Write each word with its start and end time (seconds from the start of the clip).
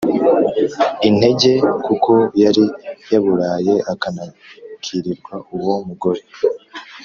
intege 1.07 1.51
kuko 1.85 2.11
yari 2.43 2.63
yaburaye 3.11 3.73
akanabwirirwa 3.93 5.35
Uwo 5.55 5.75
mugore 5.87 6.21